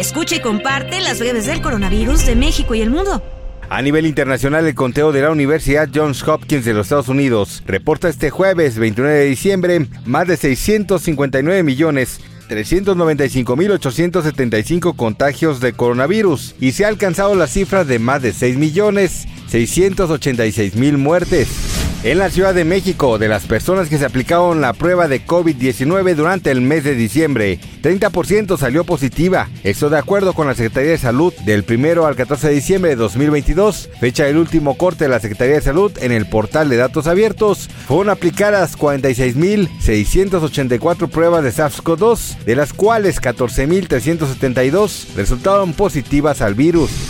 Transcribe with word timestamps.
Escucha 0.00 0.36
y 0.36 0.40
comparte 0.40 1.02
las 1.02 1.18
breves 1.18 1.44
del 1.44 1.60
coronavirus 1.60 2.24
de 2.24 2.34
México 2.34 2.74
y 2.74 2.80
el 2.80 2.88
mundo. 2.88 3.22
A 3.68 3.82
nivel 3.82 4.06
internacional, 4.06 4.66
el 4.66 4.74
conteo 4.74 5.12
de 5.12 5.20
la 5.20 5.30
Universidad 5.30 5.90
Johns 5.94 6.26
Hopkins 6.26 6.64
de 6.64 6.72
los 6.72 6.86
Estados 6.86 7.08
Unidos 7.08 7.62
reporta 7.66 8.08
este 8.08 8.30
jueves 8.30 8.78
29 8.78 9.14
de 9.14 9.26
diciembre 9.26 9.86
más 10.06 10.26
de 10.26 10.38
659 10.38 11.62
millones 11.62 12.22
395.875 12.48 14.96
contagios 14.96 15.60
de 15.60 15.74
coronavirus 15.74 16.54
y 16.58 16.72
se 16.72 16.86
ha 16.86 16.88
alcanzado 16.88 17.34
la 17.34 17.46
cifra 17.46 17.84
de 17.84 17.98
más 17.98 18.22
de 18.22 18.32
6 18.32 18.56
millones 18.56 19.26
686 19.48 20.76
mil 20.76 20.96
muertes. 20.96 21.69
En 22.02 22.16
la 22.16 22.30
Ciudad 22.30 22.54
de 22.54 22.64
México, 22.64 23.18
de 23.18 23.28
las 23.28 23.44
personas 23.44 23.90
que 23.90 23.98
se 23.98 24.06
aplicaron 24.06 24.62
la 24.62 24.72
prueba 24.72 25.06
de 25.06 25.22
COVID-19 25.22 26.14
durante 26.14 26.50
el 26.50 26.62
mes 26.62 26.82
de 26.82 26.94
diciembre, 26.94 27.60
30% 27.82 28.56
salió 28.56 28.84
positiva. 28.84 29.50
Esto 29.64 29.90
de 29.90 29.98
acuerdo 29.98 30.32
con 30.32 30.46
la 30.46 30.54
Secretaría 30.54 30.92
de 30.92 30.98
Salud 30.98 31.34
del 31.44 31.62
1 31.68 32.06
al 32.06 32.16
14 32.16 32.48
de 32.48 32.54
diciembre 32.54 32.92
de 32.92 32.96
2022, 32.96 33.90
fecha 34.00 34.24
del 34.24 34.38
último 34.38 34.78
corte 34.78 35.04
de 35.04 35.10
la 35.10 35.20
Secretaría 35.20 35.56
de 35.56 35.60
Salud 35.60 35.92
en 36.00 36.12
el 36.12 36.24
portal 36.24 36.70
de 36.70 36.78
datos 36.78 37.06
abiertos. 37.06 37.68
Fueron 37.86 38.08
aplicadas 38.08 38.78
46.684 38.78 41.10
pruebas 41.10 41.44
de 41.44 41.52
SARS-CoV-2, 41.52 42.44
de 42.46 42.56
las 42.56 42.72
cuales 42.72 43.20
14.372 43.20 45.16
resultaron 45.16 45.74
positivas 45.74 46.40
al 46.40 46.54
virus. 46.54 47.09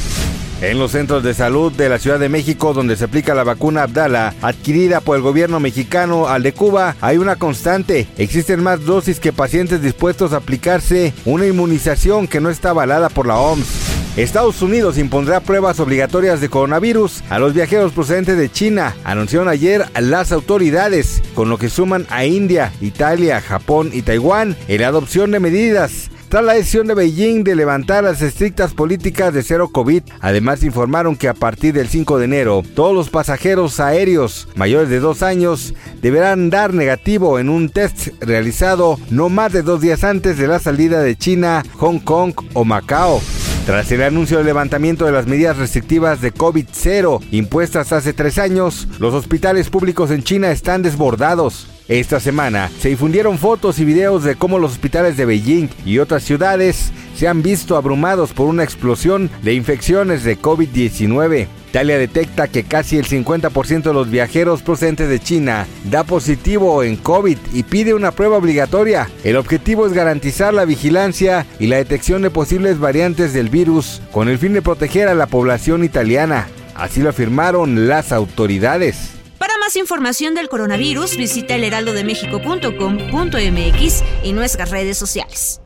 En 0.63 0.79
los 0.79 0.91
centros 0.91 1.23
de 1.23 1.33
salud 1.33 1.73
de 1.73 1.89
la 1.89 1.99
Ciudad 1.99 2.19
de 2.19 2.29
México, 2.29 2.75
donde 2.75 2.95
se 2.95 3.05
aplica 3.05 3.35
la 3.35 3.45
vacuna 3.45 3.85
Abdala, 3.85 4.35
adquirida 4.43 5.01
por 5.01 5.17
el 5.17 5.23
gobierno 5.23 5.59
mexicano 5.59 6.29
al 6.29 6.43
de 6.43 6.53
Cuba, 6.53 6.97
hay 7.01 7.17
una 7.17 7.37
constante. 7.37 8.07
Existen 8.19 8.63
más 8.63 8.85
dosis 8.85 9.21
que 9.21 9.33
pacientes 9.33 9.81
dispuestos 9.81 10.35
a 10.35 10.37
aplicarse 10.37 11.15
una 11.25 11.47
inmunización 11.47 12.29
que 12.29 12.43
no 12.43 12.51
está 12.51 12.71
avalada 12.71 13.09
por 13.09 13.27
la 13.27 13.39
OMS. 13.39 13.67
Estados 14.19 14.61
Unidos 14.61 14.99
impondrá 14.99 15.41
pruebas 15.41 15.81
obligatorias 15.81 16.43
de 16.43 16.51
coronavirus 16.51 17.23
a 17.31 17.39
los 17.39 17.55
viajeros 17.55 17.93
procedentes 17.93 18.37
de 18.37 18.53
China, 18.53 18.95
anunciaron 19.05 19.49
ayer 19.49 19.87
las 19.99 20.31
autoridades, 20.31 21.23
con 21.35 21.49
lo 21.49 21.57
que 21.57 21.71
suman 21.71 22.07
a 22.11 22.27
India, 22.27 22.71
Italia, 22.83 23.41
Japón 23.41 23.91
y 23.95 24.03
Taiwán 24.03 24.57
en 24.69 24.81
la 24.83 24.89
adopción 24.89 25.31
de 25.31 25.41
medidas 25.41 26.11
tras 26.31 26.45
la 26.45 26.55
decisión 26.55 26.87
de 26.87 26.95
Beijing 26.95 27.43
de 27.43 27.57
levantar 27.57 28.05
las 28.05 28.23
estrictas 28.23 28.73
políticas 28.73 29.35
de 29.35 29.43
cero 29.43 29.69
COVID. 29.69 30.05
Además 30.21 30.63
informaron 30.63 31.17
que 31.17 31.29
a 31.29 31.35
partir 31.35 31.75
del 31.75 31.89
5 31.89 32.19
de 32.19 32.25
enero, 32.25 32.63
todos 32.77 32.95
los 32.95 33.11
pasajeros 33.11 33.81
aéreos 33.81 34.49
mayores 34.55 34.89
de 34.91 35.01
dos 35.01 35.25
años 35.25 35.75
deberán 36.01 36.49
dar 36.49 36.73
negativo 36.73 37.41
en 37.41 37.49
un 37.49 37.69
test 37.69 38.11
realizado 38.21 38.97
no 39.11 39.29
más 39.29 39.53
de 39.53 39.63
dos 39.63 39.81
días 39.81 40.05
antes 40.05 40.39
de 40.39 40.47
la 40.47 40.61
salida 40.61 41.03
de 41.03 41.17
China, 41.17 41.65
Hong 41.79 41.99
Kong 41.99 42.35
o 42.55 42.65
Macao. 42.65 43.21
Tras 43.67 43.91
el 43.91 44.03
anuncio 44.03 44.37
del 44.39 44.47
levantamiento 44.47 45.07
de 45.07 45.13
las 45.13 45.27
medidas 45.27 45.59
restrictivas 45.59 46.21
de 46.21 46.33
COVID-0 46.33 47.25
impuestas 47.33 47.93
hace 47.93 48.13
tres 48.13 48.39
años, 48.39 48.87
los 49.01 49.15
hospitales 49.15 49.69
públicos 49.69 50.13
en 50.13 50.23
China 50.23 50.53
están 50.53 50.83
desbordados. 50.83 51.67
Esta 51.91 52.21
semana 52.21 52.71
se 52.79 52.91
difundieron 52.91 53.37
fotos 53.37 53.81
y 53.81 53.85
videos 53.85 54.23
de 54.23 54.37
cómo 54.37 54.61
los 54.61 54.71
hospitales 54.71 55.17
de 55.17 55.25
Beijing 55.25 55.69
y 55.85 55.99
otras 55.99 56.23
ciudades 56.23 56.93
se 57.17 57.27
han 57.27 57.43
visto 57.43 57.77
abrumados 57.77 58.33
por 58.33 58.47
una 58.47 58.63
explosión 58.63 59.29
de 59.43 59.55
infecciones 59.55 60.23
de 60.23 60.39
COVID-19. 60.39 61.49
Italia 61.71 61.99
detecta 61.99 62.47
que 62.47 62.63
casi 62.63 62.97
el 62.97 63.07
50% 63.07 63.83
de 63.83 63.93
los 63.93 64.09
viajeros 64.09 64.63
procedentes 64.63 65.09
de 65.09 65.19
China 65.19 65.67
da 65.91 66.05
positivo 66.05 66.85
en 66.85 66.95
COVID 66.95 67.39
y 67.53 67.65
pide 67.65 67.93
una 67.93 68.13
prueba 68.13 68.37
obligatoria. 68.37 69.11
El 69.25 69.37
objetivo 69.37 69.85
es 69.85 69.93
garantizar 69.93 70.55
la 70.55 70.67
vigilancia 70.67 71.45
y 71.59 71.67
la 71.67 71.79
detección 71.79 72.23
de 72.23 72.31
posibles 72.31 72.79
variantes 72.79 73.33
del 73.33 73.49
virus 73.49 74.01
con 74.13 74.29
el 74.29 74.39
fin 74.39 74.53
de 74.53 74.63
proteger 74.63 75.09
a 75.09 75.15
la 75.15 75.27
población 75.27 75.83
italiana. 75.83 76.47
Así 76.77 77.01
lo 77.01 77.11
afirmaron 77.11 77.89
las 77.89 78.13
autoridades. 78.13 79.20
Más 79.71 79.77
información 79.77 80.35
del 80.35 80.49
coronavirus, 80.49 81.17
visita 81.17 81.55
elheraldodemexico.com.mx 81.55 84.05
y 84.25 84.33
nuestras 84.33 84.73
redes 84.73 84.99
sociales. 84.99 85.61